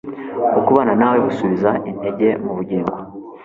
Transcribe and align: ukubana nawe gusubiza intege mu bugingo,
ukubana 0.59 0.93
nawe 0.99 1.17
gusubiza 1.27 1.69
intege 1.89 2.27
mu 2.43 2.51
bugingo, 2.57 2.95